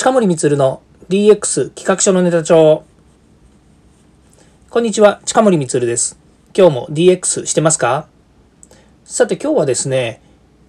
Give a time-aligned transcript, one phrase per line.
[0.00, 0.80] 近森光の
[1.10, 2.84] DX 企画書のネタ帳。
[4.70, 6.18] こんにちは、近森光です。
[6.56, 8.08] 今日も DX してますか？
[9.04, 10.22] さて今日はですね、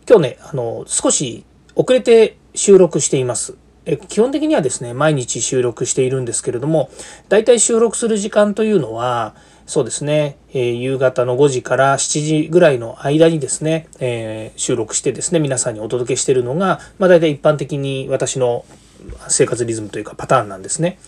[0.05, 3.55] 今日ね、あの、少し遅れて収録しています。
[3.85, 6.89] え基本的にはですね、毎日収録しているんですけれども、
[7.29, 9.33] だいたい収録する時間というのは、
[9.65, 18.65] そうですね、えー、夕方の5時から7時ぐらいの間にですね、えー、収録してですね、皆さんにお届けしているのが、まあ、大体一般的に私の
[19.27, 20.99] 生活リズムというかパターンなんですね。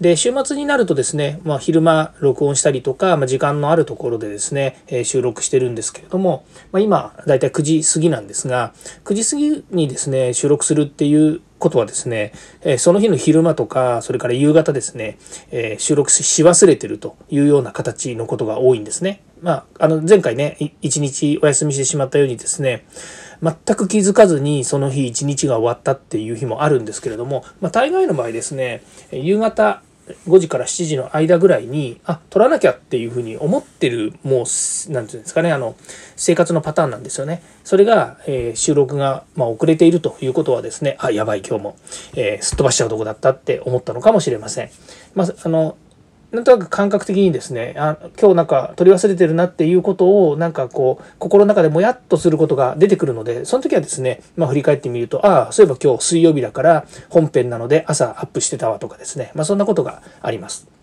[0.00, 8.72] で、週末になるとですね、まあ、昼間録音したりとか、まあ、時間のあるところでですね、え、収録してるんですけれども、まあ、今、だいたい9時過ぎなんですが、
[9.04, 15.18] 9時過ぎにですね、収録するっていうことはですね、えその日の昼間とか、それから夕方ですね、
[15.52, 19.22] え収録し忘れてるというような形のことが多いんですね。
[19.42, 22.84] まあ、あの、前回ね、一日お休みしてしまったようにですね、
[23.42, 29.82] 全く気づかずにその日一日が終わったっていう日もあるんですけれども、まあ、大概の場合ですね、夕方
[30.26, 35.76] 5時から7時の間ぐらいに、あ、取らなきゃっていうふうに思ってる、もう、なんていうんですかね、あの、
[36.16, 37.42] 生活のパターンなんですよね。
[37.64, 41.76] それが、えー、収録が、まあ、遅れているということはですね、あ、やばい、今日も、
[42.14, 44.70] えー、すっ飛ばしちゃうとこだったって思ったのかもしれません。
[45.14, 45.76] まあ、あの、
[46.32, 60.79] なんとなく感覚的にですねあ今日なんか取り忘れてるなっていうことをなんかこう心の中でもやっとすることが出てくるのでその時はですね、まあ、振り返ってみるとああそういえば今日水曜日だから本編なので朝アップしてたわとかですね、まあ、そんなことがあります。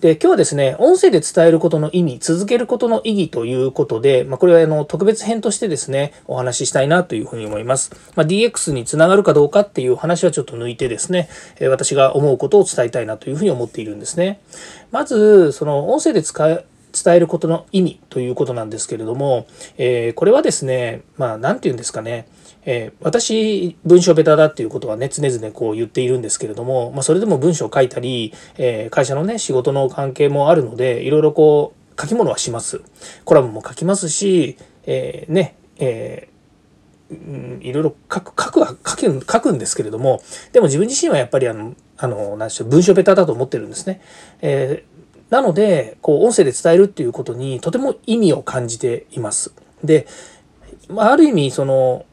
[0.00, 7.92] で、今日はですね、音声で伝えることの意味、続けることの意義ということで、まあ、これはあの特別編としてですね、お話ししたいなというふうに思います。
[8.14, 11.28] まあ、DX につながるかどうかっていう話はちょっと抜いてですね、
[11.68, 14.40] 私が思うことを伝えたいなというふうに思っているんですね。
[14.90, 19.46] まず、その音声で使う伝えることの意味ということなんですけれども、
[19.78, 22.26] えー、これはですね、まあ、何て言うんですかね、
[22.64, 32.82] えー、私、文章ベタだっていうことはね、常々こう言っているんですけれども、まあ、それでも文章を書いたり、えー、会社のね、仕事の関係もあるので、いろいろこう、書き物はします。
[33.24, 44.00] コラムも書きますし、えー、ね、えー、いろいろ書く、書くは書く、書くんですけれども、でも自分自身はやっぱりあの、あの、何でしょう、文章ベタだと思ってるんですね。
[44.40, 49.52] えー、なので、こう、音声で伝えるっていうことにとても意味を感じています。
[49.84, 50.06] で、
[50.88, 52.04] まあ、ある意味、その、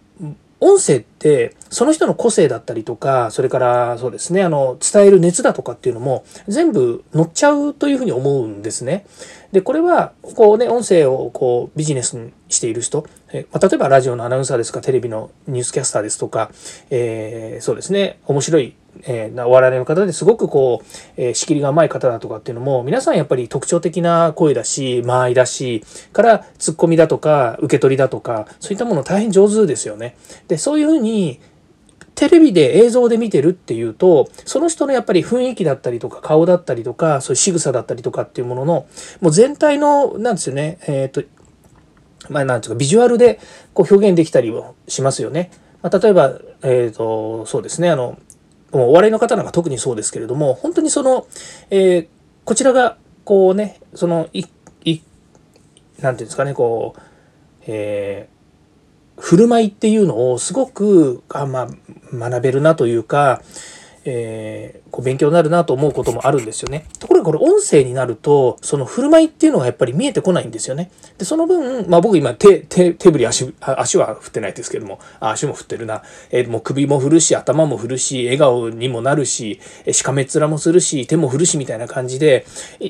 [0.59, 9.05] 音声ってその人の個性だったりとかそれからそうですねあの伝える熱だとかっていうのも全部乗っちゃうというふうに思うんですね。
[9.51, 16.51] でこれはこうね音声をこうビジネスにしている人え、まあ、例えばラジオのアナウンサーですかテレビのニュースキャスターですとか、
[16.89, 20.85] えー、そうですね面白いえー、お笑いの方ですごくこう、
[21.17, 30.15] えー、仕切りが甘い方だとかっていうのも、皆さんやっぱり特徴的な声だし、間合いだし、からツッコミだとか、受け取りだとか、そういったもの大変上手ですよね。
[30.47, 31.39] で、そういうふうに、
[32.15, 38.87] テレビで映像で見てるっていうと、その人のやっぱり雰囲気だったりとか、顔だったりとか、そういう仕草だったりとかっていうものの、
[39.21, 41.21] もう全体の、なんですよね、えっ、と、
[42.29, 43.39] まあなんていうか、ビジュアルで
[43.75, 45.51] こう表現できたりもしますよね。
[45.81, 48.17] まあ、例えば、えっ、ー、と、そうですね、あの、
[48.71, 51.27] お笑いの方なんか特にそうですけれども、本当にその、
[51.69, 52.07] えー、
[52.45, 54.45] こちらが、こうね、その、い、
[54.83, 55.01] い、
[55.99, 57.01] なんていうんですかね、こう、
[57.67, 61.67] えー、振る舞いっていうのをすごく、あまあ、
[62.13, 63.41] 学べるなというか、
[64.09, 66.85] えー、こう勉強になるなと思うこともあるんですよね。
[66.99, 70.89] ところがこれ音声になると、その振る舞いっていうのがやっぱり見えてこないんですよね。
[71.17, 76.03] で、その分、まあ僕今手、手、手振り足、足は振ってないですけども、足も振ってるな。
[76.31, 79.59] えー、もう首も振るし、頭も振るし、笑顔にもなるし、
[79.91, 82.45] しかめっ面もするし、手も振るしみたいな感じで、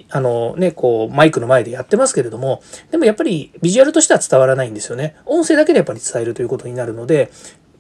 [0.09, 2.61] あのね、こうマイクの前でやってますけれども、
[2.91, 5.15] でもやっぱりビジュアルとしては伝わらないんですよね。
[5.25, 7.31] 音声だけでやっぱり伝えるということになるので、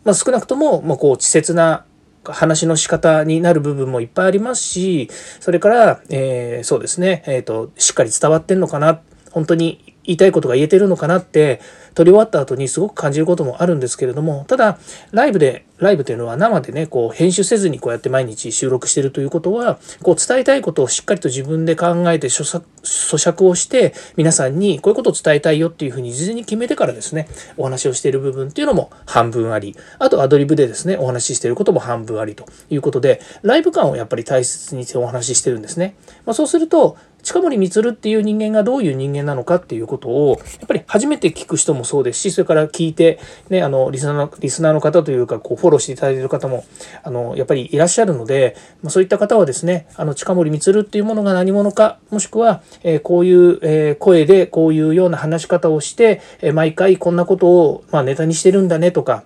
[0.07, 1.83] まあ、少なくとも、まあ、こう、稚拙な
[2.33, 9.01] 話の仕方になる部分もいっぱいありますし、それから、えー、そうですね、えっ、ー、と、しっかり伝わってんのかな、
[9.31, 11.61] 本当に言いたいことが言えてるのかなって、
[11.97, 14.77] 撮り終わった後にすごく感じることもあるんですけれども、ただ、
[15.09, 27.27] ライブで、ライブというのは生でね、こう、編集せずにこうやって毎日収録してるということは、こう、伝えたいことをしっかりと自分で考えて咀嚼をして、皆さんにこういうことを伝えたいよっていうふうに事前に決めてからですね、
[27.57, 35.95] お話をしている部分っていうのも半分あり、あとアドリブでですね、お話ししていることも半分ありということで、ライブ感をやっぱり大切にしてお話ししてるんですね。
[36.27, 36.95] まあ、そうすると、
[37.27, 43.19] 近森光っていう人間がどういう人間なのかっていうことを、やっぱり初めて聞く人もそうですし、それから聞いて、
[43.49, 46.63] ね、あの、リスナーの、リスナーの方というか、こう、フォローしていただいている方も、
[47.03, 59.25] あの、やっぱりいらっしゃるので、まあ、そういった方はですね、あの、近森光っていうものが何者か、もしくは、えー、こういう、えー、声で、こういうような話し方をして、えー、毎回こんなことを、まあ、ネタにしてるんだねとか、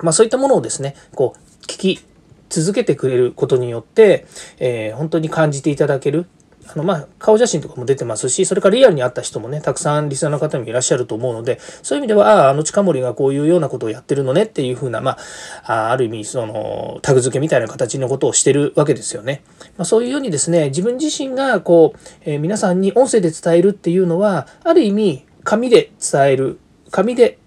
[0.00, 2.00] まあ、そういったものをですね、こう、聞き
[2.48, 4.24] 続けてくれることによって、
[4.58, 6.24] えー、本当に感じていただける。
[6.72, 15.16] あの、まあ、顔写真とかも出てますし、それからリアルに会った人もね、たくさんリスナーの方もいらっしゃると思うので、そういう意味では、ああ、あの近森がこういうようなことをやってるのねっていうふうな、ま
[15.64, 19.42] あ、ある意味、その、タグ付けみたいな形のことをしてるわけですよね。
[19.76, 27.38] まあ、そういうようにですね、自分自身が、こう、えー、皆さんに音声で伝えるっていうのは、ある意味、紙で伝える、紙で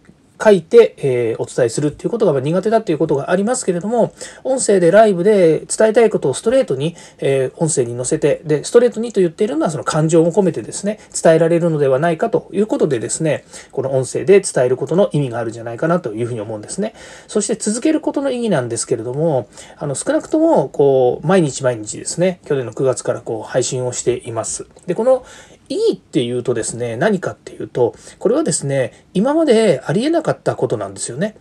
[0.44, 4.14] 書いて、え、お伝えするっていうことが苦手だっていうことがありますけれども、
[4.44, 16.94] 音声でライブで伝えたいことをストレートに、え、音声に載せて、で、ストレートにと言っているのはその感情を込めてですね、伝えられるのではないかということでですね、この音声で伝えることの意味があるんじゃないかなというふうに思うんですね。
[17.28, 19.48] そして続けることの意義なんですけれども、
[19.78, 24.66] あの、少なくとも、こう、毎日毎日ですね、去年の9月からこう、配信をしています。
[24.88, 25.24] で、この
[25.70, 31.36] いいっていうとですね、何かっていうと、これはですね、今までありえなかったことなんですよね。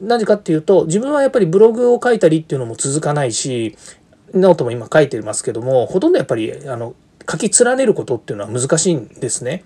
[0.00, 3.76] 何かっていうと、自分はやっぱりブログを書いたりっていうのも続かないし、
[4.34, 6.94] ノートも今書いてますけども、ほとんどやっぱり、あの、
[7.30, 9.64] 書き連ねることっていうのは難しいんですね。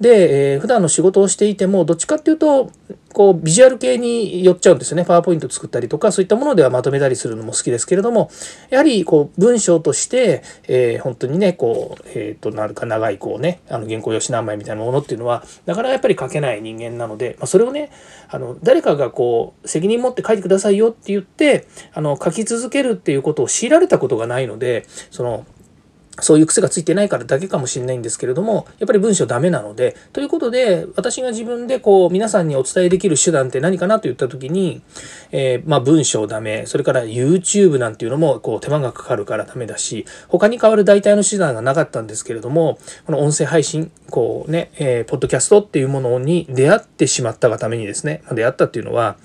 [0.00, 2.70] で、えー、普段の仕事をしていても、どっちかっていうと、
[3.14, 5.04] こう、ビジュアル系に寄っちゃうんですよね。
[5.04, 8.30] パワーポイント作ったりとか、そういったものではまとめたりするのも好きですけれども、
[8.70, 17.90] やはり、こう、文章として、えー、本当にね、こう、えっ、ー、と、なんか長い、こうね、あの、原稿用紙何枚みたいなものっていうのは、なかなかやっぱり書けない人間なので、まあ、それをね、
[18.28, 25.46] あの、誰かがこう、責任持って書いてくださいよって言って、あの、書き続けるっていうことを強いられたことがないので、その、
[26.20, 34.82] そういう癖がついてないからだけかもしれないんですけれども、やっぱり文章ダメなので、ということで、私が自分でこう、皆さんにお伝えできる手段って何かなと言った時に、
[35.32, 49.16] えー、まあ文章ダメ、それから YouTube なんていうのもこう手間がかかるからダメだし、他に代わる代替の手段がなかったんですけれども、この音声配信、こうね、えー、ポッドキャストっていうものに出会ってしまったがためにですね、出会ったっていうのは、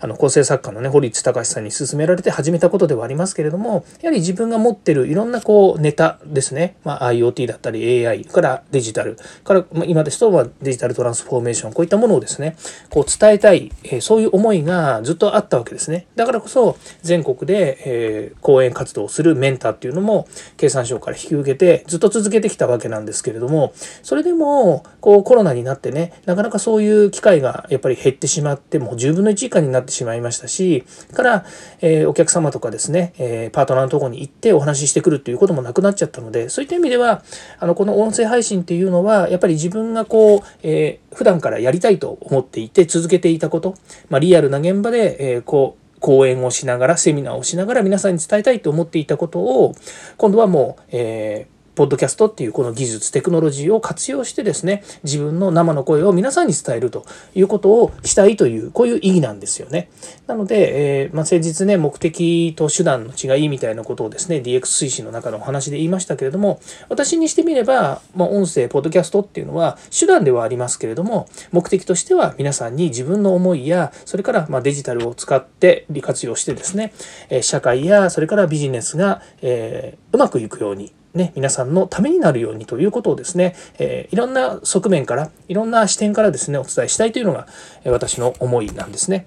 [0.00, 12.56] あの、構成作家のね、堀内隆さんに勧められて始めたことではありますけれども、やはり自分が持ってるいろんなこう、ネタですね、まあ、IoT だったり AI からデジタル、から、まあ、今ですと、まデジタルトランスフォーメーション、こういったものをですね、
[12.90, 16.06] こう伝えたい、え、そういう思いがずっとあったわけですね。
[16.16, 23.72] だからこそ、全国で、え、講演活動をするメンターっていうのも、経産省から引き受けて、ずっと続けてきたわけなんですけれども、
[24.02, 30.84] それでも、こう、コロナになってね、なかなかそういう機会がやっぱり減ってしまって、もう10分の1以下になってしまいましたし、
[31.14, 31.44] から、
[31.80, 37.22] え、お客様とかですね、え、パートナーのとこに行ってお話ししてくるっていうこともなくなっちゃったったので、そういった意味では、
[37.58, 43.74] あの、この音声配信っていうのは、やっぱり自分がこう、えー、普段からやりたいと思っていて続けていたこと、
[44.10, 49.74] まあ、リアルな現場で、えー、こう、講演をしながら、セミナーをしながら皆さんに伝えたいと思っていたことを、
[50.16, 59.88] 今度はもう、えーポッドキャストっていうこの技術、テクノロジーを活用してですね、自分の生の声を皆さんに伝えるということをしたいという、こういう意義なんですよね。
[60.26, 66.58] なので、えー、まあ、先日ね、目的と手段の違いみたいなことをですね、DX 推進の中のお話で言いましたけれども、
[66.88, 76.92] 私にしてみれば、まあ、音声、ポッドキャストっていうのは手段ではありますけれども、目的としては皆さんに自分の思いや、それからまデジタルを使って利活用してですね、
[77.40, 87.46] 社会やそれからビジネスが、えー、うまくいくようにね、皆さんのためになるようにということをですね、えー、いろんな側面から、いろんな視点からですね、お伝えしたいというのが、
[87.84, 89.26] え私の思いなんですね。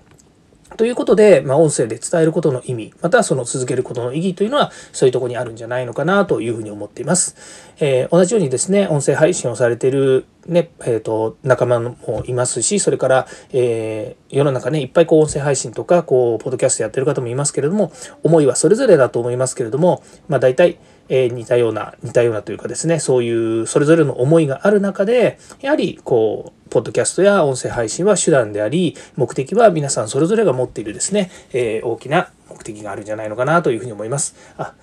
[0.78, 7.36] ということで、まあ、音声で伝えることの意味、またその続けることの意義というのは、そういうとこにあるんじゃないのかなというふうに思っています。
[7.80, 11.96] えー、同じようにですね、音声配信をされているね、えっ、ー、と、仲間も
[12.26, 17.92] いますし、それから、えー、世の中ね、いっぱいこう音声配信とか、こう、ポッドキャストやってる方もいますけれども、
[18.24, 20.80] 思いはそれぞれだと思いますけれども、まあ、大体、
[21.14, 34.36] えー、似たような、似たようなというかですね、そういうそれぞれの思いがある中で、やはりこう、ポッドキャストや音声配信は手段であり、目的は皆さんそれぞれが持っているですね、えー、大きな目的があるんじゃないのかなというふうに思います。
[34.58, 34.74] あ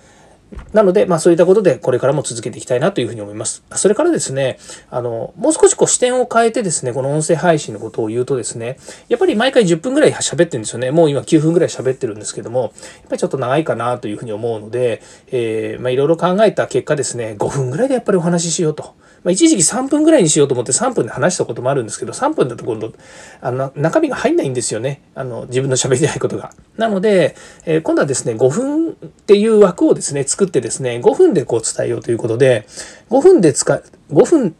[0.73, 3.63] なので、まあそういったことでこれからも続けていきたいなというふうに思います。
[3.75, 4.57] それからですね、
[4.89, 8.77] あの、もう少しこう視点を変えてですね、この音声配信のことを言うとですね、
[9.09, 10.91] やっぱり毎回10分ぐらい喋ってるんですよね。
[10.91, 12.71] もう今9分ぐらい喋ってるんですけども、やっ
[13.09, 18.95] ぱりちょっと長いかなというふうに思うので、えー、まあいろいろ考えた結果ですね、5分ぐらいでやっぱりお話ししようと。
[19.23, 22.93] まあ、一時期3分ぐらいにしようと思って3分で話したこともあるんですけど、3分だと今度、
[23.41, 25.01] あの、中身が入んないんですよね。
[25.15, 26.53] あの、自分の喋りたいことが。
[26.77, 27.35] なので、
[27.65, 28.93] えー、今度はですね、5分っ
[29.25, 32.65] ていう枠をですね、作ってですね、5分でこう伝えようということで、
[33.09, 34.55] 5分で使、5分、ん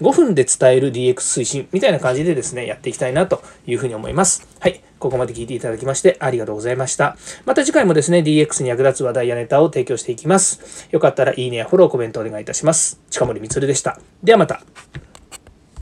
[0.00, 4.46] ？5分で伝える DX 推進みたいな感じでですね、やっていきたいなというふうに思います。
[4.58, 4.82] はい。
[5.02, 7.16] ここまで聞いていただきましてありがとうございました。
[7.44, 10.88] また次回もですね、DX に役立つ話題やネタを提供していきます。
[10.92, 13.00] よかったらいいねやフォロー、コメントお願いいたします。
[13.10, 13.98] 近森光でした。
[14.22, 14.62] ではまた。